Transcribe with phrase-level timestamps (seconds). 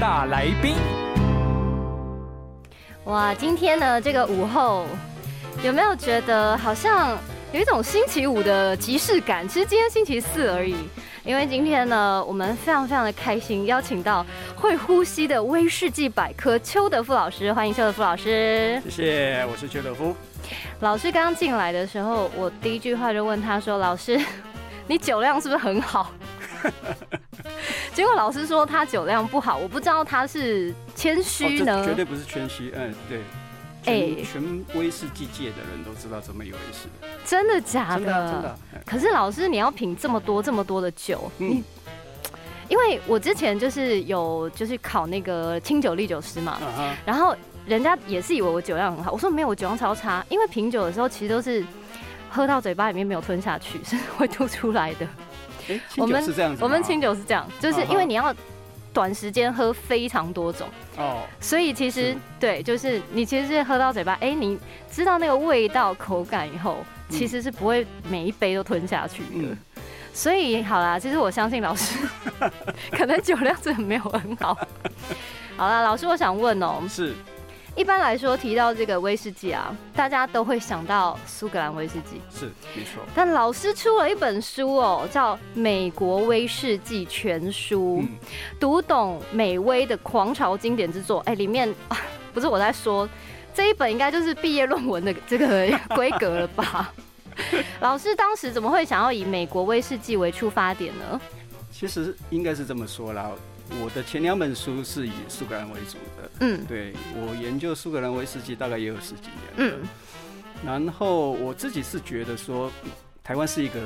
[0.00, 0.76] 大来宾，
[3.06, 4.86] 哇，今天呢这个午后，
[5.64, 7.18] 有没有觉得好像
[7.50, 9.48] 有一种星期五的即视感？
[9.48, 10.76] 其实今天星期四而已。
[11.24, 14.24] 因为今天呢，我们非常非常的开心，邀请到
[14.54, 18.80] 会呼吸的威士忌百科邱德夫老师，欢迎邱德夫老师。
[18.84, 20.14] 谢谢，我是邱德夫。
[20.78, 24.18] 老师刚进来的时候，我第一句话就问他说：“老师，
[24.86, 26.12] 你酒量是不是很好？”
[27.98, 32.72] 结果老师说他酒量不好，我不知道他是谦虚呢，绝对不是谦虚。
[32.76, 33.18] 嗯，对。
[33.86, 34.40] 哎，全
[34.76, 36.86] 威士忌界的人都知道这么一回事，
[37.24, 38.04] 真的假的？
[38.04, 38.58] 真的真的。
[38.86, 41.64] 可是老师，你要品这么多这么多的酒，你，
[42.68, 46.60] 因为我之前就是有就是考那个清酒历酒师嘛，
[47.04, 47.34] 然后
[47.66, 51.66] 人家也是以为我酒量很好，我说没有，我酒量超差，因为品酒的时候其实都是
[52.30, 55.06] 喝到嘴巴里面没有吞下去，是会吐出来的。
[55.68, 58.34] 哎，我们是这样子，我们清酒是这样，就是因为你要。
[58.90, 60.66] 短时间喝非常多种
[60.96, 64.58] 哦，所以其实对，就是你其实是喝到嘴巴，哎，你
[64.90, 69.56] 知道那个味道、口感以后，其实是不会每一杯都吞下去的。
[70.12, 71.96] 所以好啦，其实我相信老师
[72.90, 74.58] 可能酒量真的没有很好。
[75.56, 77.14] 好了，老师，我想问哦，是。
[77.76, 83.02] 一般来说，提到这个威士忌啊，大家都会想到苏格兰威士忌，是没错。
[83.14, 88.02] 但老师出了一本书哦，叫《美国威士忌全书》，
[88.58, 91.20] 读懂美威的狂潮经典之作。
[91.20, 91.72] 哎，里面
[92.34, 93.08] 不是我在说，
[93.54, 96.92] 这一本应该就是毕业论文的这个规格了吧？
[97.78, 101.20] 老师当时怎么会想要以美国威士忌为出发点呢？
[101.70, 103.30] 其实应该是这么说啦。
[103.80, 109.80] 我的前两本书是以苏格兰为主的，嗯，对我研究苏格兰威士忌大概也有十几年，嗯，
[110.64, 112.70] 然后我自己是觉得说，
[113.22, 113.80] 台湾是一个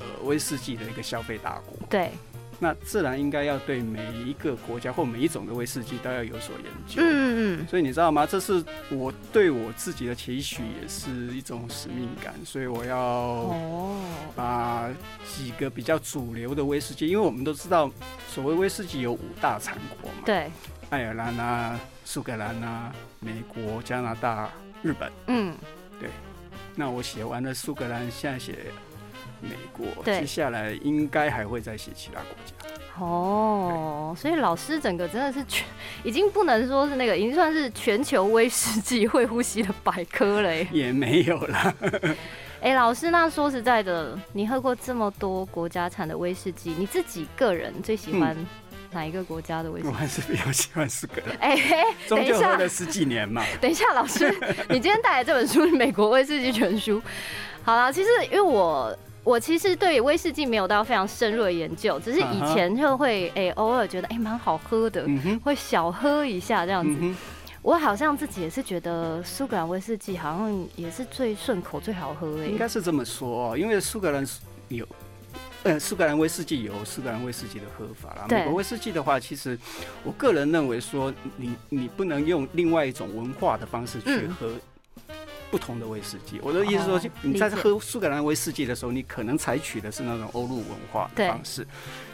[0.00, 2.10] 呃威士忌的一个消费大国，对。
[2.62, 7.02] 那自然应该要对每一个国家或每一种的威士忌都要有所研究。
[7.04, 7.66] 嗯嗯。
[7.66, 8.24] 所以你知道吗？
[8.24, 12.32] 这是我对我自己的期许，也是一种使命感。
[12.44, 14.00] 所以我要哦，
[14.36, 14.88] 把
[15.26, 17.90] 几个比较主流的威士忌，因为我们都知道，
[18.28, 20.18] 所谓威士忌有五大产国嘛。
[20.24, 20.48] 对。
[20.90, 24.48] 爱尔兰啊，苏格兰啊，美国、加拿大、
[24.82, 25.10] 日本。
[25.26, 25.52] 嗯。
[25.98, 26.08] 对。
[26.76, 28.66] 那我写完了苏格兰，现在写。
[29.42, 32.54] 美国，接下来应该还会再写其他国家。
[32.98, 35.66] 哦，所以老师整个真的是全，
[36.04, 40.54] 已经不能说是那个，已经算是全球威士忌会呼吸的百科了。
[40.70, 41.74] 也没有啦。
[42.60, 48.36] 哎，老师，那说实在的，你喝过这么多国家产的威士忌，你自己个人最喜欢
[48.92, 49.88] 哪一个国家的威士忌？
[49.88, 51.36] 我还是比较喜欢苏格兰。
[51.38, 51.56] 哎，
[52.06, 53.42] 终究喝了十几年嘛。
[53.58, 54.30] 等一下，老师，
[54.68, 57.00] 你今天带来这本书《美国威士忌全书》。
[57.64, 58.96] 好了，其实因为我。
[59.24, 65.06] 我其实对威士忌没有到非常深入的研究，只是以前就会诶偶尔觉得诶蛮好喝的，
[65.44, 67.14] 会小喝一下这样子。
[67.62, 72.48] 我好像自己也是觉得苏格兰威士忌好像也是最顺口、最好喝诶。
[72.48, 74.26] 应该是这么说哦，因为苏格兰
[74.68, 74.84] 有
[75.62, 78.26] 呃苏格兰威士忌有苏格兰威士忌的喝法啦。
[78.28, 79.56] 美国威士忌的话，其实
[80.02, 84.52] 我个人认为说你你不能用另外一种文化的方式去喝。
[85.52, 91.66] 不同的威士忌，我的意思说，你在喝苏格兰威士忌的时候，你可能采取的是那种欧陆文化的方式。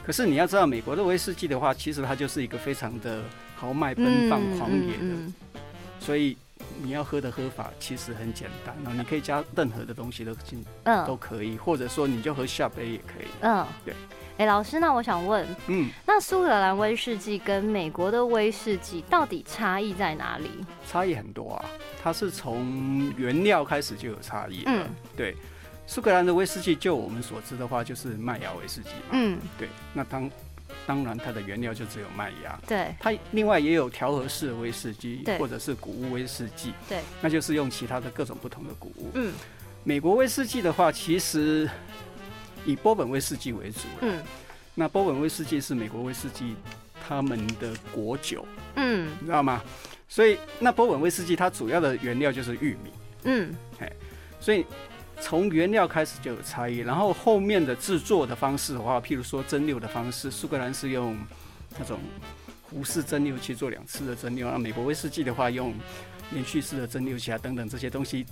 [0.04, 3.22] 可是你要知道，美国的威士忌的话，其实它就是一个非常的
[3.54, 5.60] 豪迈、奔放、狂野的。
[6.00, 6.36] 所以
[6.82, 13.28] 你要喝的喝法其实很简单，然后你可以加任何的东西都进，嗯，都可以，或者说你就喝下杯也可以。
[13.42, 13.94] 嗯，对。
[14.38, 20.50] 哎，老师，那我想问，嗯，那苏格兰威士忌跟美国的威士忌到底差异在哪里？
[20.88, 21.64] 差异很多啊，
[22.00, 24.62] 它是从原料开始就有差异。
[24.66, 24.86] 嗯，
[25.16, 25.36] 对，
[25.86, 29.10] 苏格兰的威士忌，就我们所知的话，就是麦芽威士忌嘛。
[29.12, 30.30] 嗯，对，那当
[30.86, 32.58] 当然它的原料就只有麦芽。
[32.66, 36.72] 对，它另外也有调和式的威士忌，或者是谷物威士忌。
[36.88, 39.10] 对，那就是用其他的各种不同的谷物。
[39.14, 39.32] 嗯，
[39.84, 41.68] 美国威士忌的话，其实。
[42.66, 44.22] 以波本威士忌为主，嗯，
[44.74, 46.54] 那波本威士忌是美国威士忌
[47.08, 49.62] 他们的国酒，嗯，你知道吗？
[50.08, 52.90] 所以那波本威士忌它主要的原料就是玉米，
[53.24, 53.92] 嗯，哎，
[54.40, 54.64] 所以
[55.20, 61.16] 从原料开始就有差异，然后后面的制作的方式的话，譬如说蒸馏的方式，苏格兰是用
[61.78, 62.00] 那种
[62.62, 65.74] 壶式蒸馏器做两次的蒸馏，那美国威士忌的话用
[66.32, 68.24] 连续式的蒸馏器啊等等这些东西。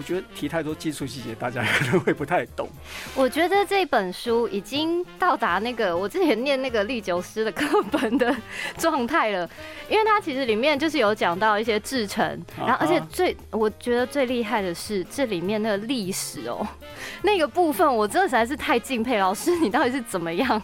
[0.00, 2.66] 我觉得提太多技术细节，大家可能会不太懂。
[3.14, 8.34] 我觉得这本书已经到达那个我之前念那个历酒师的课本的
[8.78, 9.46] 状态了，
[9.90, 12.24] 因为它其实里面就是有讲到一些制成，
[12.58, 16.66] 然后而且最我觉得最厉害的是这里面那个历史哦，
[17.20, 20.62] 那个部分我真的实在是太敬佩老师，你到底是怎么样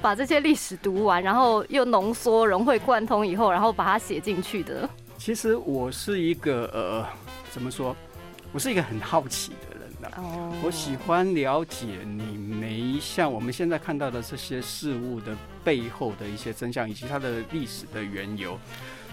[0.00, 4.88] 把这些历史读完，然后又浓缩融会贯通以后，然后把它写进去的？
[5.18, 7.04] 其实我是一个呃，
[7.50, 7.96] 怎么说？
[8.52, 10.08] 我是一个很好奇的人呐，
[10.62, 18.58] 我喜欢了解你每一项我们现在看到的这些事物的背后的一些真相，以及它的历史的缘由，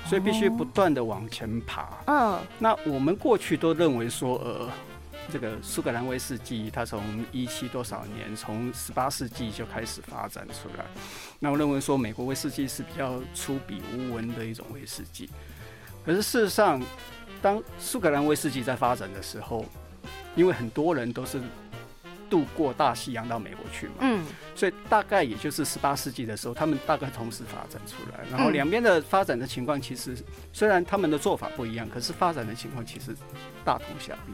[0.05, 1.97] 所以必须不断的往前爬。
[2.07, 4.69] 嗯，那我们过去都认为说，呃，
[5.31, 10.85] 这个苏格兰威士忌它从一七多少年，从十八世纪就开始发展出来。
[11.39, 15.29] 那我认为说，美国威士忌是比较粗鄙无闻的一种威士忌，
[16.05, 16.81] 可是事实上。
[17.41, 19.63] 当苏格兰威士忌在发展的时候，
[20.35, 21.39] 因为很多人都是
[22.27, 24.25] 渡过大西洋到美国去嘛，嗯，
[24.55, 30.17] 所以大概也就是十八世纪的时候，他们大概同时发展出来，然后两边的发展的情况其实
[30.51, 33.15] 虽然他们的做法不一样，可是发展的情况其实
[33.63, 34.31] 大同小异。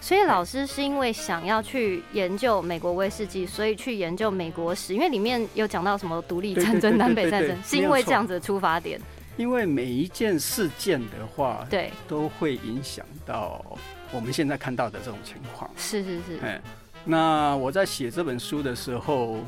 [0.00, 9.00] 所以老师是因为想要去研究美国威士忌，所以去研究美国史，因为里面有讲到什么独立战争、南北战争，是因为这样子的出发点。
[9.40, 13.64] 因为每一件事件的话，对，都会影响到
[14.12, 15.70] 我们现在看到的这种情况。
[15.78, 16.38] 是是是。
[16.42, 16.60] 哎，
[17.06, 19.38] 那我在写这本书的时候，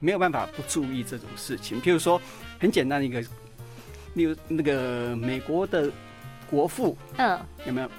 [0.00, 1.80] 没有办法不注意这种事情。
[1.80, 2.20] 譬如说，
[2.60, 3.22] 很简单的一个，
[4.12, 5.90] 例如那个美国的
[6.50, 7.90] 国父，嗯，有没有？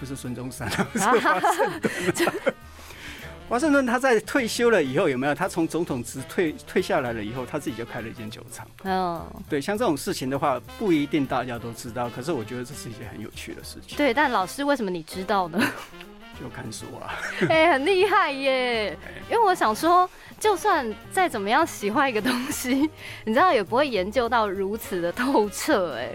[0.00, 2.32] 不是孙中山， 是华盛顿。
[3.50, 5.34] 华盛顿他在退休了以后有没有？
[5.34, 8.64] 他从总统职退退下来了以后，他自己就开了一间酒厂。
[8.84, 13.98] 哦，对，像这种事情的话，不一定大家都知道，可是我觉得这是一件很有趣的事情。
[13.98, 15.58] 对，但老师为什么你知道呢？
[16.40, 17.18] 就看书啊。
[17.50, 18.96] 哎，很厉害耶！
[19.28, 20.08] 因为我想说，
[20.38, 22.88] 就算再怎么样喜欢一个东西，
[23.24, 25.96] 你知道也不会研究到如此的透彻。
[25.96, 26.10] 哎，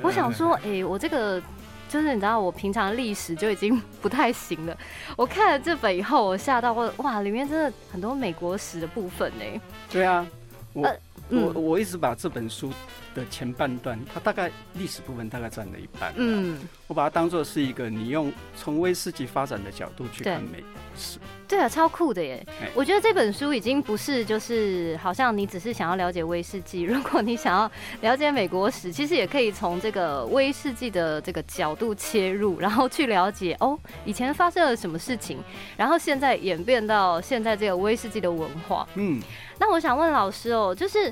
[0.00, 1.42] 我想说，哎，我这个。
[1.88, 4.76] 就是你知道，我平常历史就已经不太行了。
[5.16, 9.60] 我看了这本以后，我吓到我哇，里面真的很多美国史的部分呢。
[9.90, 10.26] 对啊，
[10.72, 10.88] 我
[11.28, 12.72] 我我一直把这本书
[13.14, 16.12] 的前半段，它大概历史部分大概占了一半。
[16.16, 21.18] 嗯，我把它当做是一个你用从威士忌发展的角度去看美国史。
[21.48, 22.44] 对啊，超酷的耶！
[22.74, 27.70] 我觉得这本书已经不是就是好像你只是想要了解威士忌， 如果你想要
[28.00, 35.38] 了解美国史，其实也可以从这个威士忌的这个角度切入，然后去了解哦以前发生了什么事情，
[35.76, 38.84] 然后现在演变到现在这个威士忌的文化。
[38.96, 39.22] 嗯，
[39.60, 41.05] 那我想问老师哦，就是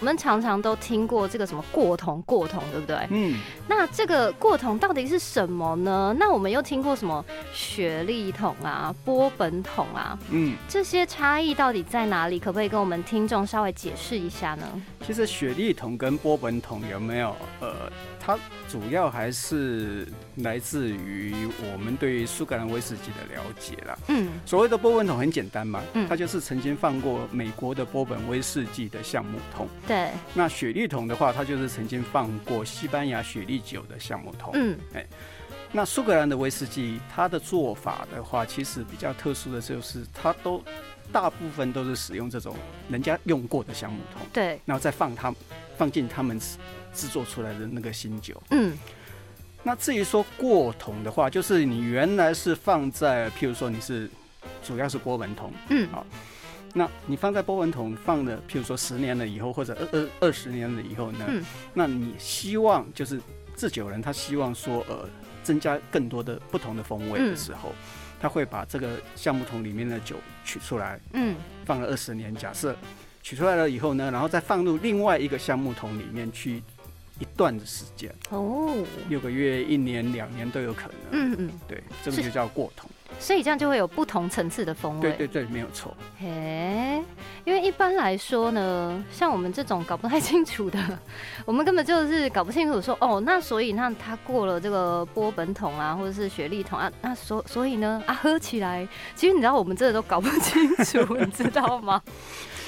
[0.00, 3.06] 我们常常都听过这个什么过桶过桶，对不对？
[3.10, 6.14] 嗯，那这个过桶到底是什么呢？
[6.18, 9.86] 那我们又听过什么雪莉桶啊、波本桶？
[9.94, 12.38] 啊，嗯，这些差异到底在哪里？
[12.38, 14.66] 可不可以跟我们听众稍微解释一下呢？
[15.06, 17.34] 其实雪莉桶跟波本桶有没有？
[17.60, 17.90] 呃，
[18.26, 18.36] 它
[18.68, 20.04] 主要还是
[20.38, 21.32] 来自于
[21.62, 23.96] 我们对于苏格兰威士忌的了解啦。
[24.08, 29.68] 嗯，所谓的波本桶很简单嘛，嗯，它就是曾经放过美国的波本威士忌的橡木桶。
[29.86, 34.50] 对，那雪莉桶的话，它就是曾经放过西班牙雪莉酒的橡木桶。
[34.54, 35.06] 嗯，哎。
[35.72, 40.62] 那苏格兰的威士忌，它的做法的话，其实比较特殊的就是，它都
[41.12, 42.56] 大部分都是使用这种
[42.88, 45.34] 人家用过的橡木桶，对，然后再放它
[45.76, 46.40] 放进他们
[46.96, 48.42] 制作出来的那个新酒。
[48.50, 48.76] 嗯，
[49.62, 54.10] 那至于说过桶的话，就是你原来是放在，譬如说你是
[54.64, 56.06] 主要是波纹桶，嗯，好，
[56.74, 61.24] 那你放在波纹桶放了，譬如说十年了以后，或者二二二十年了以后呢，
[61.74, 63.20] 那你希望就是
[63.56, 65.08] 制酒人他希望说，呃。
[65.46, 67.72] 增加更多的不同的风味的时候，
[68.20, 72.34] 他会把这个橡木桶里面的酒取出来，嗯，放了二十年。
[72.34, 72.76] 假设
[73.22, 76.60] 取出来了以后呢，然后再放入另外一个橡木桶里面去
[77.18, 78.74] 一段的时间，哦，
[79.08, 80.92] 六个月、一年、两年都有可能。
[81.12, 82.90] 嗯嗯，对，这个就叫过桶。
[83.18, 85.10] 所以这样就会有不同层次的风味。
[85.12, 85.96] 对对对，没有错。
[86.18, 87.02] 嘿，
[87.44, 90.78] 因为一般来说呢，像我们这种搞不太清楚的，
[91.46, 102.02] 我们根本就是搞不清楚说哦，那所以那他过了这个波本桶啊，或者是雪莉桶啊，那所所以呢啊，喝起来，其实你知道我们真的都搞不清楚， 你知道吗？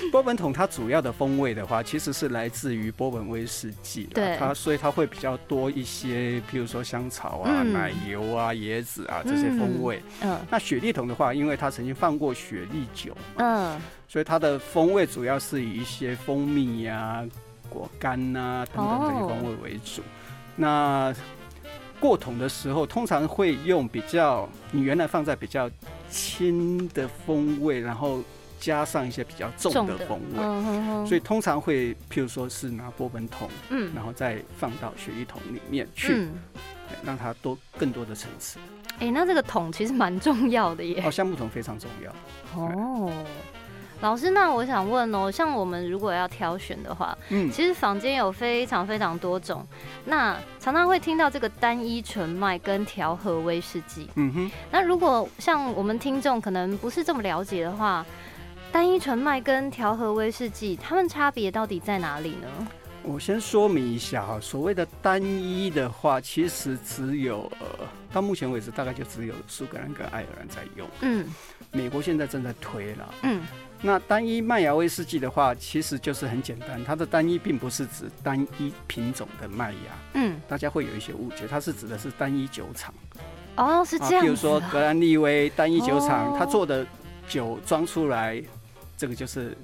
[0.12, 10.02] 波本桶它主要的风味的话，其实是来自于波本威士忌，对它，所以它会比较多一些，譬如说香草啊、奶油啊、椰子啊这些风味。
[10.22, 17.24] 嗯，那雪莉桶的话，因为它曾经放过雪莉酒，嗯，所以它的风味主要是以一些蜂蜜呀、
[17.68, 20.02] 果干呐等等这些风味为主。
[20.56, 21.14] 那
[22.00, 25.68] 过桶的时候，通常会用比较你原来放在比较
[26.08, 28.22] 轻的风味，然后
[28.58, 29.96] 加上一些比较重的。
[30.06, 36.28] 风味，所以通常会譬如说是拿波本桶，嗯，然后再放到雪莉桶里面去，
[37.04, 38.58] 让它多更多的层次。
[38.98, 41.02] 哎，那这个桶其实蛮重要的耶。
[41.04, 42.12] 哦，橡木桶非常重要。
[42.60, 43.12] 哦。
[44.00, 49.66] 老师，那我想问哦，像我们如果要挑选的话，嗯，其实坊间有非常非常多种，
[50.04, 58.06] 那常常会听到这个单一纯麦跟调和威士忌，嗯哼，那如果像我们听众可能不是这么了解的话，
[58.70, 62.68] 单一纯麦跟调和威士忌，它们差别到底在哪里呢？
[63.02, 67.66] 我先说明一下哈，所谓的单一的话，其实只有呃，
[68.12, 71.26] 到目前为止大概就只有苏格兰跟爱尔兰在用，嗯，
[71.72, 73.42] 美国现在正在推了，嗯。
[73.80, 79.78] 那单一麦芽威士忌的话，其实就是很简单，它的单一并不是指单一品种的麦芽，
[80.14, 82.92] 嗯，大家会有一些误解，它是指的是单一酒厂。
[83.56, 84.22] 哦，是这样。
[84.22, 86.84] 比如说格兰利威单一酒厂，它做的
[87.28, 88.42] 酒装出来，
[88.98, 89.56] 这个就是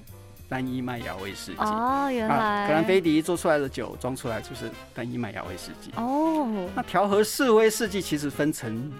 [0.48, 1.58] 单一麦芽威士忌。
[1.58, 2.66] 哦，原来。
[2.68, 5.90] 格兰菲迪做出来的酒装出来就是单一麦芽威士忌。
[5.96, 6.66] 哦。
[6.74, 8.90] 那调和式威士忌其实分成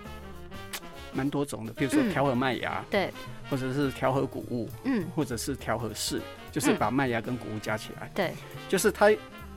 [1.12, 2.84] 蛮多种的，比如说调和麦芽。
[2.90, 3.10] 对。
[3.50, 8.32] 或者是调和谷物，嗯，或者是调和式，就是把麦芽跟谷物加起来，对，
[8.70, 9.14] 就是它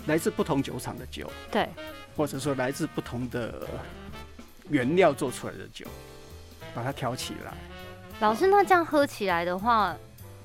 [0.07, 1.67] 来自不同酒厂的酒，对，
[2.15, 3.65] 或者说来自不同的
[4.69, 5.88] 原料做出来的酒，
[6.75, 7.53] 把它调起来。
[8.19, 9.96] 老师，那这样喝起来的话，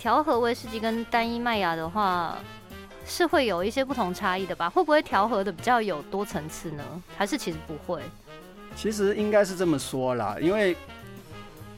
[0.03, 2.37] 调和威士忌跟单一麦芽的话，
[3.07, 4.69] 是会有一些不同差异的吧？
[4.69, 6.83] 会不会调和的比较有多层次呢？
[7.17, 8.03] 还是其实不会？
[8.75, 10.77] 其实应该是这么说啦，因为。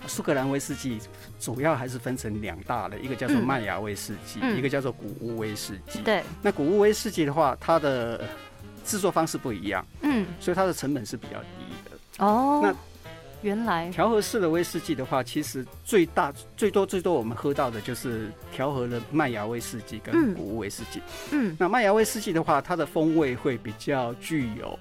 [0.06, 1.00] 苏格兰威士忌
[1.40, 5.98] 主要还是分成两大类，一个叫做麦芽威士忌，一个叫做谷物威士忌。
[6.00, 8.22] 对，那谷物威士忌的话，它的
[8.84, 12.22] 制作方式不一样，嗯，所以它的成本是比较低的。
[12.22, 12.74] 哦，那
[13.44, 21.02] 原来调和式的威士忌的话，其实最大最多最多我们喝到的就是调和了麦芽威士忌跟谷物威士忌。
[21.30, 24.78] 嗯，那麦芽威士忌的话，它的风味会比较具有。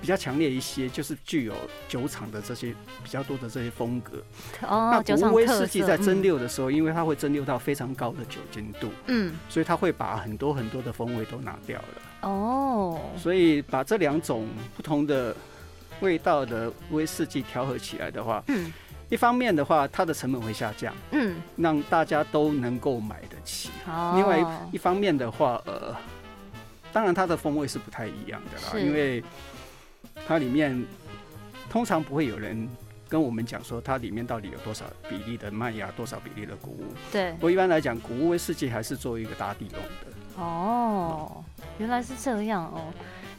[0.00, 1.54] 比较强烈一些，就是具有
[1.88, 4.18] 酒厂的这些比较多的这些风格。
[4.60, 12.28] 哦，那谷物威士忌在蒸馏的时候，因为它会蒸馏到非常高的酒精度，嗯，所以它会把很多很多的风味都拿掉了。
[12.28, 15.34] 哦，所以把这两种不同的
[16.00, 18.72] 味道的威士忌调和起来的话，嗯，
[19.08, 23.70] 一方面的话，它的成本会下降，嗯，让大家都能够买得起。
[23.86, 25.94] 哦，另外一方面的话，呃，
[26.92, 29.22] 当然它的风味是不太一样的啦，因为。
[30.28, 30.82] 它里面
[31.68, 32.68] 通常不会有人
[33.08, 36.84] 跟我们讲说它里面到底有多少比例的麦芽，多少比例的谷物。
[37.10, 37.32] 对。
[37.32, 40.42] 不过一般来讲，谷物威士忌还是作为一个打底用的。
[40.42, 41.42] 哦，
[41.78, 42.92] 原来是这样哦。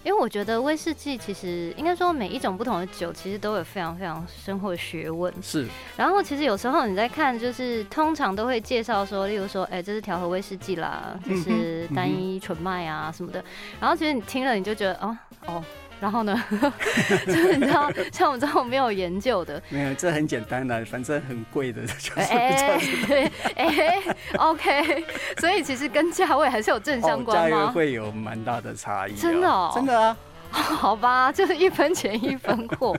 [0.06, 5.34] 因为我觉得威士忌其实应该说每一种不同的酒其实都有非常非常深厚的学问。
[5.42, 5.66] 是。
[5.98, 13.44] 然后其实有时候你在看，就是通常都会介绍说，例如说，哎，这是调和威士忌啦，这是单一纯麦啊什么的。
[13.80, 15.64] 然后其实你听了你就觉得，哦哦。
[16.00, 16.44] 然后呢，
[17.26, 24.04] 就是你知道， 像我们这种没有研究的，没有，这很简单的，反正很贵的， 就是哎哎
[24.38, 25.06] ，OK，
[25.38, 27.58] 所以其实跟价位还是有正相关吗？
[27.58, 30.18] 价位会有蛮大的差异，真的哦，真的啊，
[30.52, 32.96] 好吧，就是一分钱一分货。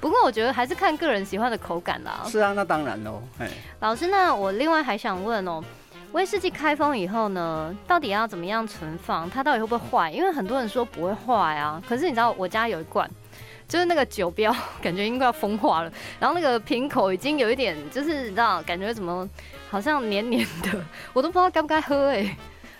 [0.00, 2.22] 不过我觉得还是看个人喜欢的口感啦。
[2.26, 3.22] 是啊，那当然喽。
[3.38, 3.48] 哎，
[3.80, 5.62] 老师，那我另外还想问哦。
[6.12, 9.30] 威士忌开封以后呢，到底要怎么样存放？
[9.30, 10.10] 它到底会不会坏？
[10.10, 11.80] 因为很多人说不会坏啊。
[11.88, 13.08] 可是你知道，我家有一罐，
[13.68, 19.28] 就是那个酒标 感觉应该要风化了，然后那个瓶口已经有一点，就是你知道，感觉怎么
[19.70, 22.36] 好像黏黏的，我都不知道该不该喝哎。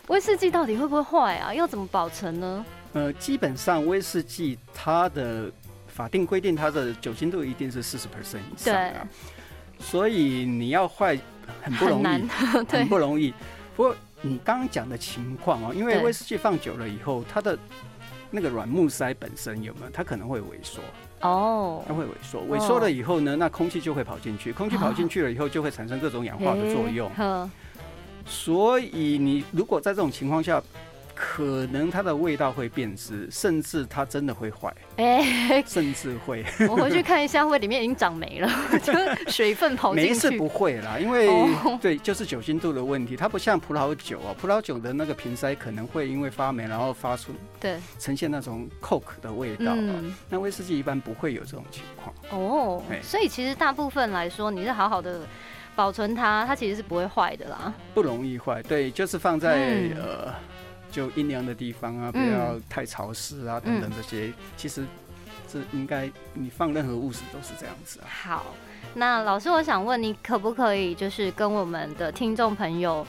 [0.09, 1.55] 威士忌到底会不会坏啊？
[1.55, 2.67] 要怎么保存呢？
[2.95, 5.49] 呃，基本上威士忌它的
[5.87, 9.07] 法定规定，它的酒精度一定是四十 percent 以上啊，
[9.79, 11.17] 所以你要坏。
[11.63, 12.29] 很不容易，
[12.69, 13.33] 很不容易。
[13.77, 17.59] 不过你刚刚讲的情况哦，因为威士忌放久了以后，它的
[18.31, 19.91] 那个软木塞本身有没有？
[19.91, 20.81] 它可能会萎缩
[21.21, 22.43] 哦，它会萎缩。
[22.43, 27.11] 萎缩了以后呢，那空气就会跑进去，空气跑进去了以后，就会产生各种氧化的作用。
[28.27, 30.63] 所以你如果在这种情况下，
[31.23, 36.43] 可能它的味道会变质，甚至它真的会坏，哎，甚至会。
[36.67, 38.49] 我回去看一下，会里面已经长霉了，
[38.83, 38.91] 就
[39.31, 40.09] 水分跑进去。
[40.09, 41.29] 霉是不会啦，因为
[41.79, 43.17] 对，就是酒精度的问题。
[43.17, 49.77] 它不像葡萄酒啊，葡萄酒的那个瓶塞可能会因为发霉，然后发出对呈现那种 coke 的味道。
[50.31, 52.15] 那威士忌一般不会有这种情况。
[52.31, 55.21] 哦，所以其实大部分来说，你是好好的
[55.77, 57.75] 保存它，它其实是不会坏的啦。
[57.93, 60.33] 不容易坏，对，就是放在呃。
[60.91, 64.85] 就阴凉的地方啊，不要太潮湿啊，等等这些，其实
[65.51, 68.07] 这应该你放任何物质都是这样子啊。
[68.09, 68.47] 好，
[68.95, 73.07] 那老师，我想问你，可不可以就是跟我们的听众朋友？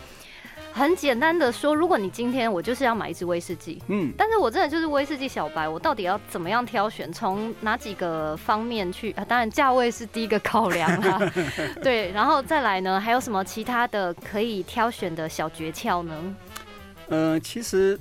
[0.74, 7.12] 很简单的说，如果你今天我就是要买一支威士忌，嗯，但是我真的就是威士忌小白，我到底要怎么样挑选？
[7.12, 9.12] 从哪几个方面去？
[9.18, 11.20] 啊，当然价位是第一个考量啦，
[11.84, 16.16] 对，然后再来呢，还有什么其他的可以挑选的小诀窍呢？
[17.12, 17.98] 嗯，其实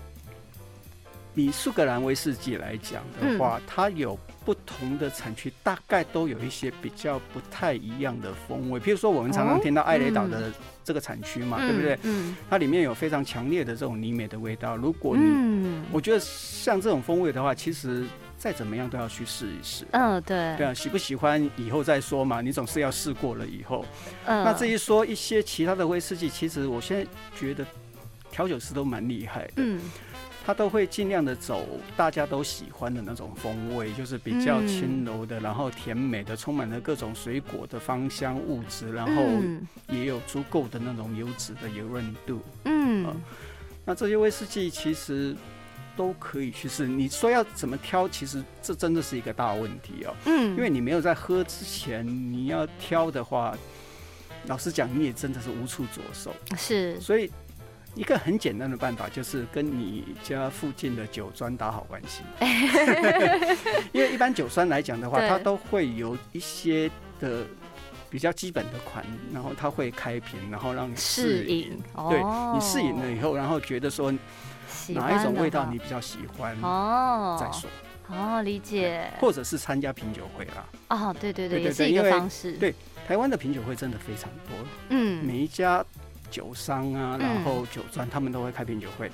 [1.34, 8.80] 以苏格兰威士忌来讲的话，它有不同的产区，大概都有一些比较不太一样的风味。
[8.80, 10.50] 譬如说，我们常常听到艾雷岛的。
[10.82, 11.96] 这个产区嘛，对不对？
[12.02, 14.76] 嗯，它里面有非常强烈的这种泥美的味道。
[14.76, 18.04] 如果你，我觉得像这种风味的话，其实
[18.36, 19.84] 再怎么样都要去试一试。
[19.92, 22.40] 嗯，对，对啊，喜不喜欢以后再说嘛。
[22.40, 23.84] 你总是要试过了以后。
[24.24, 27.06] 嗯，那至于说一些其他的威士忌，其实我现在
[27.38, 27.64] 觉得
[28.30, 29.52] 调酒师都蛮厉害的。
[29.56, 29.80] 嗯。
[30.42, 39.22] 它都会尽量的走大家都喜欢的那种风味，就是比较轻柔的，然后甜美的，充满了各种水果的芳香物质，然后
[39.88, 42.40] 也有足够的那种油脂的油润度。
[42.64, 43.14] 嗯，
[43.84, 45.36] 那这些威士忌其实
[45.94, 46.88] 都可以去试。
[46.88, 50.14] 你说要怎么挑，其实这真的是一个大问题哦。
[50.24, 53.56] 嗯，因为你没有在喝之前，你要挑的话，
[54.46, 56.34] 老实讲，你也真的是无处着手。
[56.56, 57.30] 是，所以。
[57.96, 62.22] 一个很简单的办法就是跟你家附近的酒庄打好关系，
[63.92, 67.44] 因为一般酒庄来讲的话，它都会有一些的
[68.08, 71.78] 比较基本的款，然后它会开瓶，然后让你试饮。
[72.08, 72.22] 对
[72.54, 74.12] 你试饮了以后，然后觉得说
[74.88, 77.68] 哪一种味道你比较喜欢哦，再说
[78.08, 79.10] 哦，理解。
[79.20, 80.66] 或者是参加品酒会啦。
[80.88, 82.52] 哦，对对对，也是一个方式。
[82.52, 82.74] 对，
[83.06, 84.56] 台湾的品酒会真的非常多，
[84.90, 85.84] 嗯，每一家。
[86.30, 89.10] 酒商啊，然后酒庄，他们都会开品酒会。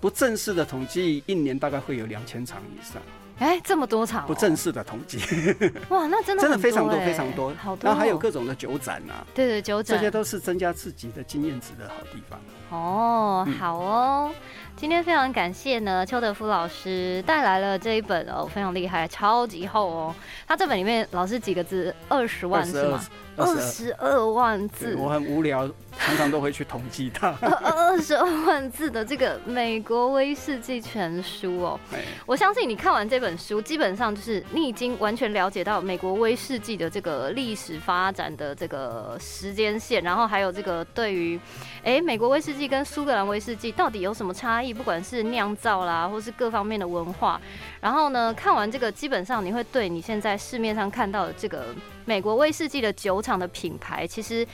[0.00, 3.02] 不正式的统计，一年大概会有两千场以上。
[3.40, 4.26] 哎，这么多场？
[4.26, 5.18] 不正式的统计。
[5.90, 7.52] 哇，那真的真的非常多，非常多。
[7.54, 7.84] 好多。
[7.84, 9.26] 然后还有各种的酒展啊。
[9.34, 12.40] 对对，酒展，这些都是增加自己的经验值的好地方。
[12.70, 14.32] 哦，好哦。
[14.78, 20.14] 今天非常感谢呢，邱德夫老师带来了这一本哦，非常厉害，超级厚哦。
[20.46, 21.92] 他这本里面老师几个字？
[22.08, 23.04] 二十万是吗？
[23.36, 27.28] 二十二万字，我很无聊，常常都会去统计它。
[27.40, 31.80] 二十二万字的这个美国威士忌全书哦，
[32.26, 41.38] 我相信你看完这本书，基本上就是你已经完全了解到美国威士忌的这个历史发展的这个时间线，然后还有这个对于，
[41.84, 44.67] 哎，美国威士忌跟苏格兰威士忌到底有什么差异？
[44.72, 47.40] 不管是酿造啦，或是各方面的文化，
[47.80, 51.66] 然后呢，看完这个，基本上你会对你现在市面上看到的这个。
[52.04, 54.46] 美国威士忌的酒厂的品牌，其实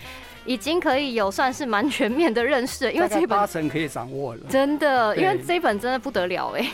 [0.45, 4.41] 已经可以有算是蛮全面的认识，因为这本八成可以掌握了。
[4.49, 6.69] 真的，因为这本真的不得了哎。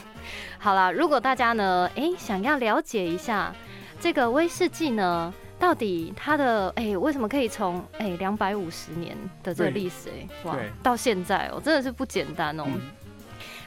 [0.59, 3.55] 好啦，如果大家呢，哎，想要了解一下
[4.01, 12.65] 这个威士忌呢，到底它的哎为什么可以从哎两百五十年的这个历史哎哇到现在哦，真的是不简单哦。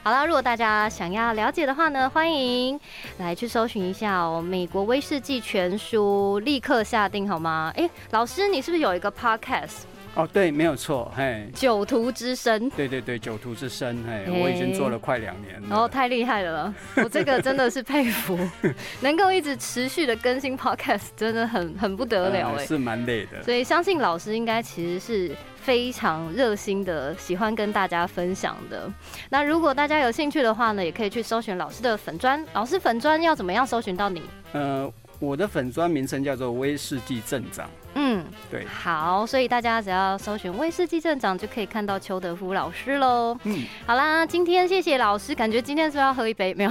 [0.03, 2.77] 好了，如果大家想要了解的话呢，欢迎
[3.19, 7.71] 来去搜寻一下哦，《美国威士忌全书》，立刻下定好吗？
[7.77, 9.83] 哎，老师，你是不是有一个 podcast？
[10.15, 18.37] 哦，对，没有错，嘿，酒徒之声，对对对，酒徒之声，嘿，我已经做了快两年了，哦，太厉害了，我这个真的是佩服，
[18.99, 28.91] 能够一直持续的更新 podcast，真的很很不得了，哎，是蛮累的，所以相信老师应该其实是非常热心的，喜欢跟大家分享的。
[29.29, 34.21] 那如果大家有兴趣的话呢，也可以去搜寻老师的粉砖，老师粉砖要怎么样搜寻到你？
[34.51, 34.91] 呃。
[35.23, 37.69] 我的粉砖名称叫做威士忌镇长。
[37.95, 43.37] 嗯，对，好，所以大家只要搜寻威士忌镇长，就可以看到邱德夫老师喽。
[43.43, 46.53] 嗯，好啦，今天谢谢老师，感觉今天是要喝一杯？
[46.55, 46.69] 没有。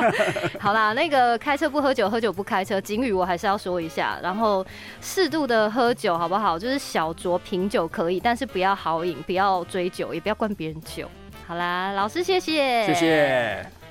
[0.58, 4.18] 好啦，那个开车不喝酒，喝酒不开车，警语我还是要说一下。
[4.22, 4.64] 然后
[5.02, 6.58] 适度的喝酒好不好？
[6.58, 11.10] 就是小酌品酒可以，但是不要豪饮，不要追酒，也不要灌别人酒。
[11.46, 13.81] 好啦，老师谢谢，谢谢。